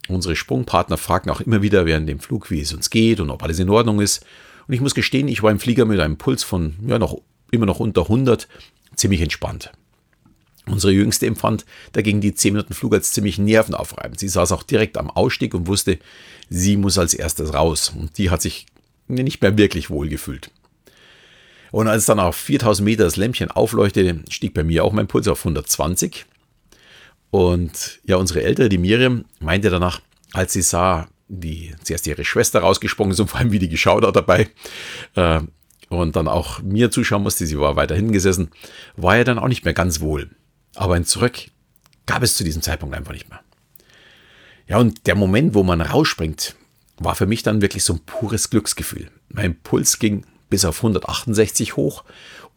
Unsere 0.10 0.36
Sprungpartner 0.36 0.98
fragten 0.98 1.32
auch 1.32 1.42
immer 1.42 1.62
wieder 1.62 1.86
während 1.86 2.10
dem 2.10 2.20
Flug, 2.20 2.52
wie 2.52 2.60
es 2.60 2.74
uns 2.74 2.90
geht 2.90 3.20
und 3.20 3.30
ob 3.30 3.44
alles 3.44 3.60
in 3.60 3.70
Ordnung 3.70 4.02
ist. 4.02 4.26
Und 4.68 4.74
ich 4.74 4.82
muss 4.82 4.94
gestehen, 4.94 5.28
ich 5.28 5.42
war 5.42 5.52
im 5.52 5.60
Flieger 5.60 5.86
mit 5.86 6.00
einem 6.00 6.18
Puls 6.18 6.44
von 6.44 6.76
ja 6.86 7.00
noch 7.00 7.22
immer 7.50 7.66
noch 7.66 7.80
unter 7.80 8.04
100 8.04 8.48
ziemlich 8.96 9.22
entspannt. 9.22 9.72
Unsere 10.68 10.94
Jüngste 10.94 11.26
empfand 11.26 11.66
dagegen 11.94 12.22
die 12.22 12.36
10 12.36 12.54
Minuten 12.54 12.74
Flug 12.74 12.94
als 12.94 13.14
ziemlich 13.14 13.38
nervenaufreibend. 13.40 14.20
Sie 14.20 14.28
saß 14.28 14.52
auch 14.52 14.64
direkt 14.64 14.98
am 14.98 15.10
Ausstieg 15.10 15.54
und 15.54 15.68
wusste, 15.68 15.98
sie 16.50 16.78
muss 16.78 16.98
als 16.98 17.14
erstes 17.14 17.54
raus. 17.54 17.94
Und 17.98 18.18
die 18.18 18.30
hat 18.30 18.42
sich 18.42 18.68
nicht 19.08 19.42
mehr 19.42 19.58
wirklich 19.58 19.90
wohl 19.90 20.10
gefühlt. 20.10 20.52
Und 21.72 21.88
als 21.88 22.06
dann 22.06 22.20
auf 22.20 22.36
4000 22.36 22.86
Meter 22.86 23.06
das 23.06 23.16
Lämpchen 23.16 23.50
aufleuchtete, 23.50 24.20
stieg 24.30 24.54
bei 24.54 24.64
mir 24.64 24.84
auch 24.84 24.92
mein 24.92 25.08
Puls 25.08 25.28
auf 25.28 25.40
120. 25.40 26.26
Und 27.32 28.02
ja, 28.04 28.18
unsere 28.18 28.44
Ältere, 28.44 28.70
die 28.70 28.78
Miriam, 28.78 29.26
meinte 29.40 29.70
danach, 29.70 30.02
als 30.34 30.54
sie 30.54 30.62
sah, 30.62 31.08
wie 31.30 31.74
zuerst 31.84 32.06
ihre 32.06 32.26
Schwester 32.26 32.60
rausgesprungen 32.60 33.14
ist 33.14 33.20
und 33.22 33.30
vor 33.30 33.40
allem 33.40 33.54
wie 33.54 33.60
die 33.60 33.70
geschaut 33.70 34.06
hat 34.06 34.18
dabei 34.18 34.50
äh, 35.16 35.40
und 35.88 36.18
dann 36.18 36.28
auch 36.28 36.62
mir 36.62 36.92
zuschauen 36.92 37.24
musste, 37.24 37.46
sie 37.46 37.58
war 37.58 37.78
weiter 37.78 37.96
hinten 37.96 38.12
gesessen, 38.12 38.52
war 38.98 39.16
er 39.16 39.24
dann 39.24 39.40
auch 39.40 39.48
nicht 39.48 39.64
mehr 39.64 39.74
ganz 39.74 40.02
wohl. 40.02 40.30
Aber 40.76 40.96
ein 40.96 41.06
Zurück 41.06 41.40
gab 42.06 42.22
es 42.22 42.36
zu 42.36 42.44
diesem 42.44 42.62
Zeitpunkt 42.62 42.96
einfach 42.96 43.14
nicht 43.14 43.30
mehr. 43.30 43.40
Ja, 44.68 44.78
und 44.78 45.08
der 45.08 45.16
Moment, 45.16 45.54
wo 45.54 45.64
man 45.64 45.82
rausspringt, 45.82 46.56
war 46.98 47.16
für 47.16 47.26
mich 47.26 47.44
dann 47.44 47.62
wirklich 47.62 47.86
so 47.86 47.94
ein 47.94 48.02
pures 48.06 48.50
Glücksgefühl. 48.50 49.10
Mein 49.30 49.56
Puls 49.56 50.00
ging 50.00 50.26
bis 50.50 50.66
auf 50.66 50.78
168 50.78 51.78
hoch 51.78 52.04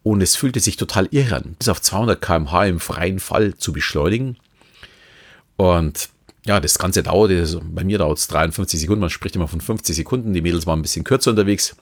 und 0.02 0.20
es 0.20 0.34
fühlte 0.34 0.58
sich 0.58 0.76
total 0.76 1.08
irre 1.12 1.36
an, 1.36 1.54
bis 1.58 1.68
auf 1.68 1.80
200 1.80 2.20
km/h 2.20 2.66
im 2.66 2.80
freien 2.80 3.20
Fall 3.20 3.54
zu 3.54 3.72
beschleunigen 3.72 4.36
und 5.56 6.08
ja, 6.46 6.60
das 6.60 6.78
Ganze 6.78 7.02
dauerte, 7.02 7.60
bei 7.64 7.84
mir 7.84 7.98
dauert 7.98 8.18
es 8.18 8.28
53 8.28 8.80
Sekunden, 8.80 9.00
man 9.00 9.10
spricht 9.10 9.36
immer 9.36 9.48
von 9.48 9.60
50 9.60 9.96
Sekunden. 9.96 10.34
Die 10.34 10.42
Mädels 10.42 10.66
waren 10.66 10.80
ein 10.80 10.82
bisschen 10.82 11.04
kürzer 11.04 11.30
unterwegs. 11.30 11.74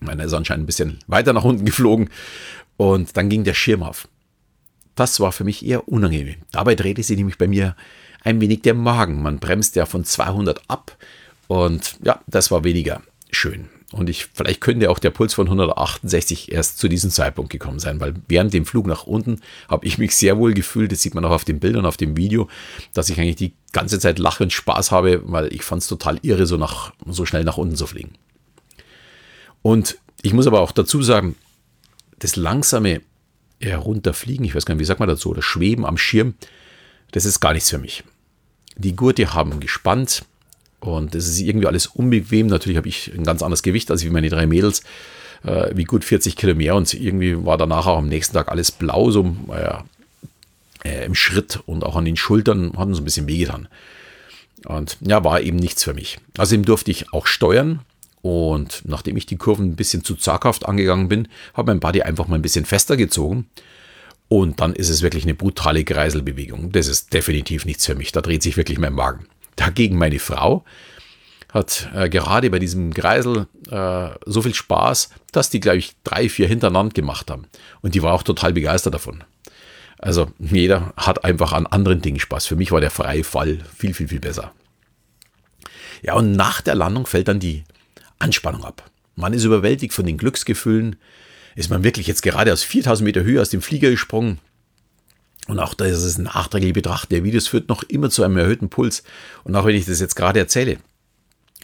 Meiner 0.00 0.24
ist 0.24 0.32
anscheinend 0.32 0.64
ein 0.64 0.66
bisschen 0.66 0.98
weiter 1.06 1.32
nach 1.32 1.44
unten 1.44 1.66
geflogen. 1.66 2.08
Und 2.78 3.16
dann 3.16 3.28
ging 3.28 3.44
der 3.44 3.52
Schirm 3.54 3.82
auf. 3.82 4.08
Das 4.94 5.20
war 5.20 5.32
für 5.32 5.44
mich 5.44 5.64
eher 5.64 5.88
unangenehm. 5.88 6.36
Dabei 6.50 6.74
drehte 6.74 7.02
sich 7.02 7.16
nämlich 7.16 7.36
bei 7.36 7.46
mir 7.46 7.76
ein 8.22 8.40
wenig 8.40 8.62
der 8.62 8.74
Magen. 8.74 9.22
Man 9.22 9.38
bremst 9.38 9.76
ja 9.76 9.84
von 9.84 10.04
200 10.04 10.62
ab. 10.68 10.96
Und 11.46 11.96
ja, 12.02 12.20
das 12.26 12.50
war 12.50 12.64
weniger 12.64 13.02
schön. 13.30 13.68
Und 13.92 14.08
ich, 14.08 14.26
vielleicht 14.26 14.60
könnte 14.60 14.88
auch 14.88 15.00
der 15.00 15.10
Puls 15.10 15.34
von 15.34 15.46
168 15.46 16.52
erst 16.52 16.78
zu 16.78 16.88
diesem 16.88 17.10
Zeitpunkt 17.10 17.50
gekommen 17.50 17.80
sein, 17.80 17.98
weil 18.00 18.14
während 18.28 18.54
dem 18.54 18.64
Flug 18.64 18.86
nach 18.86 19.04
unten 19.04 19.40
habe 19.68 19.84
ich 19.84 19.98
mich 19.98 20.14
sehr 20.14 20.38
wohl 20.38 20.54
gefühlt. 20.54 20.92
Das 20.92 21.02
sieht 21.02 21.14
man 21.14 21.24
auch 21.24 21.32
auf 21.32 21.44
den 21.44 21.58
Bildern, 21.58 21.86
auf 21.86 21.96
dem 21.96 22.16
Video, 22.16 22.48
dass 22.94 23.10
ich 23.10 23.18
eigentlich 23.18 23.36
die 23.36 23.52
ganze 23.72 23.98
Zeit 23.98 24.20
Lache 24.20 24.44
und 24.44 24.52
Spaß 24.52 24.92
habe, 24.92 25.22
weil 25.24 25.52
ich 25.52 25.62
fand 25.62 25.82
es 25.82 25.88
total 25.88 26.20
irre, 26.22 26.46
so, 26.46 26.56
nach, 26.56 26.92
so 27.06 27.26
schnell 27.26 27.42
nach 27.42 27.56
unten 27.56 27.74
zu 27.74 27.86
fliegen. 27.86 28.12
Und 29.62 29.98
ich 30.22 30.32
muss 30.32 30.46
aber 30.46 30.60
auch 30.60 30.72
dazu 30.72 31.02
sagen, 31.02 31.34
das 32.20 32.36
langsame 32.36 33.00
Herunterfliegen, 33.60 34.44
ich 34.44 34.54
weiß 34.54 34.66
gar 34.66 34.74
nicht, 34.74 34.80
wie 34.80 34.86
sagt 34.86 35.00
man 35.00 35.08
dazu, 35.08 35.30
oder 35.30 35.42
Schweben 35.42 35.84
am 35.84 35.98
Schirm, 35.98 36.34
das 37.10 37.24
ist 37.24 37.40
gar 37.40 37.54
nichts 37.54 37.70
für 37.70 37.78
mich. 37.78 38.04
Die 38.76 38.94
Gurte 38.94 39.34
haben 39.34 39.58
gespannt, 39.58 40.24
und 40.80 41.14
es 41.14 41.28
ist 41.28 41.40
irgendwie 41.40 41.66
alles 41.66 41.86
unbequem. 41.86 42.46
Natürlich 42.46 42.76
habe 42.76 42.88
ich 42.88 43.12
ein 43.14 43.24
ganz 43.24 43.42
anderes 43.42 43.62
Gewicht 43.62 43.90
als 43.90 44.04
wie 44.04 44.10
meine 44.10 44.30
drei 44.30 44.46
Mädels, 44.46 44.82
äh, 45.44 45.70
wie 45.74 45.84
gut 45.84 46.04
40 46.04 46.36
Kilo 46.36 46.54
mehr. 46.54 46.74
Und 46.74 46.92
irgendwie 46.94 47.44
war 47.44 47.58
danach 47.58 47.86
auch 47.86 47.98
am 47.98 48.08
nächsten 48.08 48.34
Tag 48.34 48.48
alles 48.48 48.72
blau, 48.72 49.10
so 49.10 49.36
äh, 50.84 51.04
im 51.04 51.14
Schritt 51.14 51.60
und 51.66 51.84
auch 51.84 51.96
an 51.96 52.06
den 52.06 52.16
Schultern 52.16 52.72
hatten 52.76 52.94
so 52.94 53.02
ein 53.02 53.04
bisschen 53.04 53.28
wehgetan. 53.28 53.68
Und 54.64 54.98
ja, 55.00 55.22
war 55.24 55.40
eben 55.40 55.56
nichts 55.56 55.84
für 55.84 55.94
mich. 55.94 56.18
Außerdem 56.38 56.64
durfte 56.64 56.90
ich 56.90 57.12
auch 57.12 57.26
steuern. 57.26 57.80
Und 58.22 58.82
nachdem 58.84 59.16
ich 59.16 59.24
die 59.24 59.36
Kurven 59.36 59.70
ein 59.70 59.76
bisschen 59.76 60.04
zu 60.04 60.14
zaghaft 60.14 60.66
angegangen 60.66 61.08
bin, 61.08 61.28
habe 61.54 61.72
mein 61.72 61.80
Body 61.80 62.02
einfach 62.02 62.28
mal 62.28 62.36
ein 62.36 62.42
bisschen 62.42 62.66
fester 62.66 62.98
gezogen. 62.98 63.46
Und 64.28 64.60
dann 64.60 64.74
ist 64.74 64.90
es 64.90 65.02
wirklich 65.02 65.24
eine 65.24 65.34
brutale 65.34 65.84
Kreiselbewegung. 65.84 66.70
Das 66.72 66.86
ist 66.86 67.12
definitiv 67.12 67.64
nichts 67.64 67.86
für 67.86 67.94
mich. 67.94 68.12
Da 68.12 68.20
dreht 68.20 68.42
sich 68.42 68.56
wirklich 68.56 68.78
mein 68.78 68.92
Magen. 68.92 69.26
Dagegen 69.60 69.98
meine 69.98 70.18
Frau 70.18 70.64
hat 71.52 71.90
äh, 71.94 72.08
gerade 72.08 72.48
bei 72.48 72.58
diesem 72.58 72.94
Kreisel 72.94 73.46
äh, 73.70 74.08
so 74.24 74.40
viel 74.40 74.54
Spaß, 74.54 75.10
dass 75.32 75.50
die, 75.50 75.60
glaube 75.60 75.76
ich, 75.76 75.96
drei, 76.02 76.30
vier 76.30 76.48
hintereinander 76.48 76.94
gemacht 76.94 77.30
haben. 77.30 77.46
Und 77.82 77.94
die 77.94 78.02
war 78.02 78.14
auch 78.14 78.22
total 78.22 78.54
begeistert 78.54 78.94
davon. 78.94 79.22
Also 79.98 80.30
jeder 80.38 80.94
hat 80.96 81.24
einfach 81.24 81.52
an 81.52 81.66
anderen 81.66 82.00
Dingen 82.00 82.20
Spaß. 82.20 82.46
Für 82.46 82.56
mich 82.56 82.72
war 82.72 82.80
der 82.80 82.90
freie 82.90 83.22
Fall 83.22 83.58
viel, 83.76 83.92
viel, 83.92 84.08
viel 84.08 84.20
besser. 84.20 84.52
Ja, 86.02 86.14
und 86.14 86.32
nach 86.32 86.62
der 86.62 86.74
Landung 86.74 87.04
fällt 87.04 87.28
dann 87.28 87.40
die 87.40 87.64
Anspannung 88.18 88.64
ab. 88.64 88.90
Man 89.14 89.34
ist 89.34 89.44
überwältigt 89.44 89.92
von 89.92 90.06
den 90.06 90.16
Glücksgefühlen. 90.16 90.96
Ist 91.54 91.68
man 91.68 91.84
wirklich 91.84 92.06
jetzt 92.06 92.22
gerade 92.22 92.50
aus 92.50 92.62
4000 92.62 93.04
Meter 93.04 93.24
Höhe 93.24 93.42
aus 93.42 93.50
dem 93.50 93.60
Flieger 93.60 93.90
gesprungen? 93.90 94.38
Und 95.50 95.58
auch 95.58 95.74
das 95.74 96.04
ist 96.04 96.16
ein 96.16 96.24
nachträglich 96.24 96.74
Betrachten 96.74 97.12
der 97.12 97.24
Videos 97.24 97.48
führt 97.48 97.68
noch 97.68 97.82
immer 97.82 98.08
zu 98.08 98.22
einem 98.22 98.36
erhöhten 98.36 98.68
Puls. 98.68 99.02
Und 99.42 99.56
auch 99.56 99.66
wenn 99.66 99.74
ich 99.74 99.84
das 99.84 99.98
jetzt 99.98 100.14
gerade 100.14 100.38
erzähle, 100.38 100.78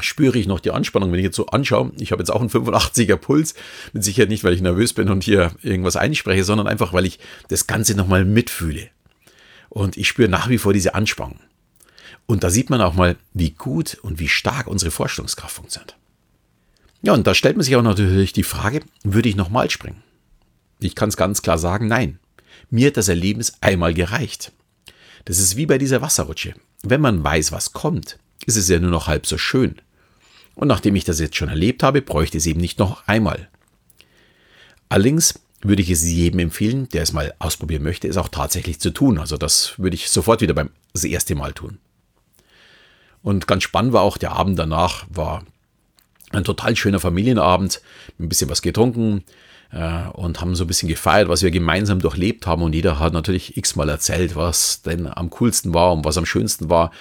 spüre 0.01 0.37
ich 0.37 0.49
noch 0.49 0.59
die 0.59 0.73
Anspannung, 0.73 1.13
wenn 1.13 1.21
ich 1.21 1.25
jetzt 1.25 1.37
so 1.37 1.47
anschaue. 1.47 1.93
Ich 2.01 2.11
habe 2.11 2.21
jetzt 2.21 2.31
auch 2.31 2.41
einen 2.41 2.51
85er 2.51 3.15
Puls. 3.15 3.55
Mit 3.93 4.03
Sicherheit 4.03 4.29
nicht, 4.29 4.43
weil 4.43 4.55
ich 4.55 4.61
nervös 4.61 4.93
bin 4.93 5.09
und 5.09 5.23
hier 5.23 5.53
irgendwas 5.63 5.95
einspreche, 5.95 6.43
sondern 6.43 6.67
einfach, 6.67 6.93
weil 6.93 7.07
ich 7.07 7.21
das 7.47 7.69
Ganze 7.69 7.95
nochmal 7.95 8.25
mitfühle. 8.25 8.89
Und 9.69 9.97
ich 9.97 10.09
spüre 10.09 10.29
nach 10.29 10.49
wie 10.49 10.59
vor 10.59 10.73
diese 10.73 10.97
Anspannung. 10.97 11.39
Und 12.27 12.43
da 12.43 12.51
sieht 12.51 12.71
man 12.71 12.81
auch 12.81 12.95
mal, 12.95 13.15
wie 13.35 13.51
gut 13.51 13.99
und 14.03 14.19
wie 14.19 14.29
stark 14.29 14.67
unsere 14.67 14.91
Vorstellungskraft 14.91 15.55
funktioniert. 15.55 15.97
Ja, 17.03 17.13
und 17.13 17.25
da 17.25 17.37
stellt 17.37 17.57
man 17.57 17.63
sich 17.63 17.77
auch 17.77 17.83
natürlich 17.83 18.33
die 18.33 18.43
Frage, 18.43 18.81
würde 19.05 19.29
ich 19.29 19.37
nochmal 19.37 19.71
springen? 19.71 20.03
Ich 20.81 20.97
kann 20.97 21.09
es 21.09 21.17
ganz 21.17 21.41
klar 21.41 21.57
sagen, 21.57 21.87
nein. 21.87 22.19
Mir 22.71 22.89
hat 22.89 22.97
das 22.97 23.09
Erlebnis 23.09 23.55
einmal 23.61 23.95
gereicht. 23.95 24.53
Das 25.25 25.39
ist 25.39 25.57
wie 25.57 25.67
bei 25.67 25.79
dieser 25.79 26.03
Wasserrutsche. 26.03 26.55
Wenn 26.83 27.01
man 27.01 27.23
weiß, 27.23 27.53
was 27.53 27.73
kommt, 27.73 28.19
ist 28.47 28.57
es 28.57 28.69
ja 28.69 28.79
nur 28.79 28.91
noch 28.91 29.07
halb 29.07 29.27
so 29.27 29.39
schön. 29.39 29.77
Und 30.55 30.69
nachdem 30.69 30.97
ich 30.97 31.05
das 31.05 31.21
jetzt 31.21 31.37
schon 31.37 31.49
erlebt 31.49 31.83
habe, 31.83 32.03
bräuchte 32.03 32.39
es 32.39 32.47
eben 32.47 32.61
nicht 32.61 32.79
noch 32.79 33.07
einmal. 33.07 33.49
Allerdings 34.89 35.41
würde 35.63 35.83
ich 35.83 35.91
es 35.91 36.05
jedem 36.05 36.41
empfehlen, 36.41 36.89
der 36.91 37.03
es 37.03 37.13
mal 37.13 37.35
ausprobieren 37.39 37.83
möchte, 37.83 38.09
es 38.09 38.17
auch 38.17 38.29
tatsächlich 38.29 38.81
zu 38.81 38.91
tun. 38.91 39.19
Also 39.19 39.37
das 39.37 39.79
würde 39.79 39.97
ich 39.97 40.09
sofort 40.09 40.41
wieder 40.41 40.55
beim 40.55 40.71
das 40.93 41.05
erste 41.05 41.35
Mal 41.35 41.53
tun. 41.53 41.79
Und 43.23 43.47
ganz 43.47 43.65
spannend 43.65 43.93
war 43.93 44.03
auch 44.03 44.19
der 44.19 44.33
Abend 44.33 44.59
danach, 44.59 45.07
war 45.11 45.45
ein 46.31 46.45
total 46.45 46.77
schöner 46.77 47.01
Familienabend, 47.01 47.81
ein 48.19 48.29
bisschen 48.29 48.49
was 48.49 48.63
getrunken, 48.63 49.25
und 49.73 50.41
haben 50.41 50.55
so 50.55 50.65
ein 50.65 50.67
bisschen 50.69 50.89
gefeiert, 50.89 51.29
was 51.29 51.43
wir 51.43 51.51
gemeinsam 51.51 52.01
durchlebt 52.01 52.47
haben. 52.47 52.63
Und 52.63 52.75
jeder 52.75 52.99
hat 52.99 53.13
natürlich 53.13 53.57
x-mal 53.57 53.89
erzählt, 53.89 54.37
was 54.37 54.83
denn 54.83 55.07
am 55.07 55.29
coolsten 55.31 55.75
war 55.75 55.93
und 55.93 56.05
was 56.05 56.17
am 56.17 56.25
schönsten 56.27 56.71
war. 56.71 56.93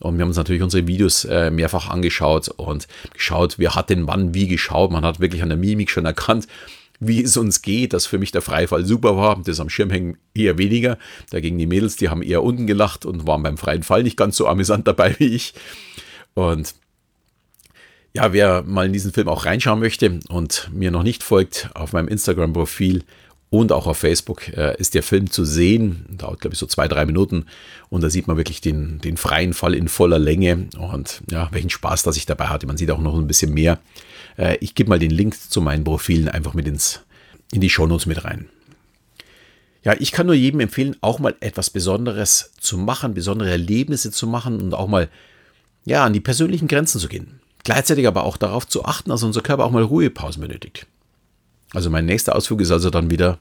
Und 0.00 0.16
wir 0.16 0.22
haben 0.22 0.30
uns 0.30 0.36
natürlich 0.36 0.62
unsere 0.62 0.86
Videos 0.86 1.24
äh, 1.24 1.50
mehrfach 1.50 1.88
angeschaut 1.88 2.48
und 2.48 2.86
geschaut, 3.12 3.58
wer 3.58 3.74
hat 3.74 3.90
denn 3.90 4.06
wann 4.06 4.34
wie 4.34 4.48
geschaut. 4.48 4.90
Man 4.90 5.04
hat 5.04 5.20
wirklich 5.20 5.42
an 5.42 5.48
der 5.48 5.58
Mimik 5.58 5.90
schon 5.90 6.06
erkannt, 6.06 6.46
wie 7.04 7.22
es 7.22 7.36
uns 7.36 7.62
geht, 7.62 7.92
dass 7.92 8.06
für 8.06 8.18
mich 8.18 8.30
der 8.30 8.42
Freifall 8.42 8.84
super 8.84 9.16
war, 9.16 9.40
das 9.44 9.58
am 9.58 9.68
Schirm 9.68 9.90
hängen 9.90 10.18
eher 10.34 10.58
weniger. 10.58 10.98
Dagegen 11.30 11.58
die 11.58 11.66
Mädels, 11.66 11.96
die 11.96 12.08
haben 12.08 12.22
eher 12.22 12.42
unten 12.42 12.66
gelacht 12.66 13.04
und 13.04 13.26
waren 13.26 13.42
beim 13.42 13.58
freien 13.58 13.82
Fall 13.82 14.04
nicht 14.04 14.16
ganz 14.16 14.36
so 14.36 14.46
amüsant 14.46 14.86
dabei 14.86 15.16
wie 15.18 15.34
ich. 15.34 15.54
Und 16.34 16.74
ja, 18.14 18.32
wer 18.32 18.62
mal 18.62 18.86
in 18.86 18.92
diesen 18.92 19.12
Film 19.12 19.28
auch 19.28 19.46
reinschauen 19.46 19.80
möchte 19.80 20.20
und 20.28 20.70
mir 20.72 20.90
noch 20.90 21.02
nicht 21.02 21.22
folgt, 21.22 21.70
auf 21.74 21.92
meinem 21.92 22.08
Instagram-Profil 22.08 23.04
und 23.52 23.70
auch 23.70 23.86
auf 23.86 23.98
Facebook 23.98 24.48
äh, 24.48 24.74
ist 24.78 24.94
der 24.94 25.02
Film 25.02 25.30
zu 25.30 25.44
sehen. 25.44 26.06
Dauert, 26.08 26.40
glaube 26.40 26.54
ich, 26.54 26.58
so 26.58 26.64
zwei, 26.64 26.88
drei 26.88 27.04
Minuten. 27.04 27.44
Und 27.90 28.02
da 28.02 28.08
sieht 28.08 28.26
man 28.26 28.38
wirklich 28.38 28.62
den, 28.62 28.98
den 29.00 29.18
freien 29.18 29.52
Fall 29.52 29.74
in 29.74 29.88
voller 29.88 30.18
Länge 30.18 30.68
und 30.78 31.22
ja, 31.30 31.50
welchen 31.52 31.68
Spaß, 31.68 32.02
dass 32.02 32.16
ich 32.16 32.24
dabei 32.24 32.46
hatte. 32.46 32.66
Man 32.66 32.78
sieht 32.78 32.90
auch 32.90 32.98
noch 32.98 33.14
ein 33.14 33.26
bisschen 33.26 33.52
mehr. 33.52 33.78
Äh, 34.38 34.56
ich 34.60 34.74
gebe 34.74 34.88
mal 34.88 34.98
den 34.98 35.10
Link 35.10 35.36
zu 35.38 35.60
meinen 35.60 35.84
Profilen 35.84 36.30
einfach 36.30 36.54
mit 36.54 36.66
ins, 36.66 37.00
in 37.52 37.60
die 37.60 37.68
Shownotes 37.68 38.06
mit 38.06 38.24
rein. 38.24 38.48
Ja, 39.84 39.94
ich 39.98 40.12
kann 40.12 40.24
nur 40.24 40.34
jedem 40.34 40.60
empfehlen, 40.60 40.96
auch 41.02 41.18
mal 41.18 41.34
etwas 41.40 41.68
Besonderes 41.68 42.52
zu 42.58 42.78
machen, 42.78 43.12
besondere 43.12 43.50
Erlebnisse 43.50 44.12
zu 44.12 44.26
machen 44.26 44.62
und 44.62 44.72
auch 44.72 44.88
mal 44.88 45.10
ja, 45.84 46.06
an 46.06 46.14
die 46.14 46.20
persönlichen 46.20 46.68
Grenzen 46.68 47.00
zu 47.00 47.08
gehen. 47.08 47.41
Gleichzeitig 47.64 48.06
aber 48.06 48.24
auch 48.24 48.36
darauf 48.36 48.66
zu 48.66 48.84
achten, 48.84 49.10
dass 49.10 49.22
unser 49.22 49.40
Körper 49.40 49.64
auch 49.64 49.70
mal 49.70 49.82
Ruhepausen 49.82 50.40
benötigt. 50.40 50.86
Also 51.74 51.88
mein 51.88 52.04
nächster 52.04 52.36
Ausflug 52.36 52.60
ist 52.60 52.70
also 52.70 52.90
dann 52.90 53.10
wieder 53.10 53.38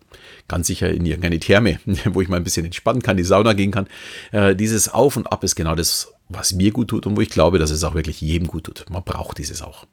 ganz 0.48 0.68
sicher 0.68 0.90
in 0.90 1.06
irgendeine 1.06 1.40
Therme, 1.40 1.80
wo 2.06 2.22
ich 2.22 2.30
mal 2.30 2.38
ein 2.38 2.44
bisschen 2.44 2.66
entspannen 2.66 3.02
kann, 3.02 3.18
die 3.18 3.24
Sauna 3.24 3.54
gehen 3.54 3.72
kann. 3.72 3.88
Äh, 4.32 4.56
dieses 4.56 4.90
Auf 4.90 5.18
und 5.18 5.32
Ab 5.32 5.44
ist 5.44 5.56
genau 5.56 5.76
das, 5.76 6.14
was 6.30 6.54
mir 6.54 6.72
gut 6.72 6.90
tut 6.90 7.06
und 7.06 7.18
wo 7.18 7.22
ich 7.22 7.30
glaube, 7.30 7.60
dass 7.60 7.72
es 7.72 7.84
auch 7.84 7.94
wirklich 7.94 8.22
jedem 8.22 8.48
gut 8.48 8.66
tut. 8.66 8.86
Man 8.90 9.04
braucht 9.04 9.38
dieses 9.38 9.62
auch. 9.62 9.86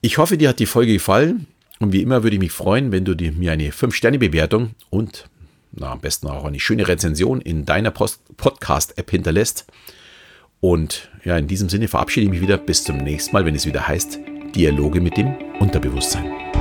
Ich 0.00 0.18
hoffe, 0.18 0.36
dir 0.36 0.48
hat 0.48 0.58
die 0.58 0.66
Folge 0.66 0.92
gefallen 0.92 1.46
und 1.80 1.92
wie 1.92 2.02
immer 2.02 2.22
würde 2.22 2.36
ich 2.36 2.40
mich 2.40 2.52
freuen, 2.52 2.92
wenn 2.92 3.04
du 3.04 3.14
mir 3.14 3.52
eine 3.52 3.70
5-Sterne-Bewertung 3.70 4.74
und 4.90 5.28
na, 5.72 5.92
am 5.92 6.00
besten 6.00 6.28
auch 6.28 6.44
eine 6.44 6.60
schöne 6.60 6.86
Rezension 6.86 7.40
in 7.40 7.64
deiner 7.64 7.90
Podcast-App 7.90 9.10
hinterlässt. 9.10 9.66
Und 10.62 11.10
ja, 11.24 11.36
in 11.36 11.48
diesem 11.48 11.68
Sinne 11.68 11.88
verabschiede 11.88 12.26
ich 12.26 12.30
mich 12.30 12.40
wieder. 12.40 12.56
Bis 12.56 12.84
zum 12.84 12.98
nächsten 12.98 13.32
Mal, 13.32 13.44
wenn 13.44 13.56
es 13.56 13.66
wieder 13.66 13.88
heißt 13.88 14.20
Dialoge 14.54 15.00
mit 15.00 15.16
dem 15.16 15.34
Unterbewusstsein. 15.58 16.51